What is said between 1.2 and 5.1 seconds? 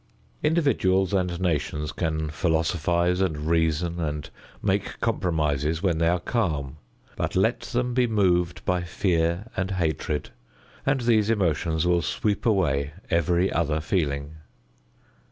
nations can philosophize and reason and make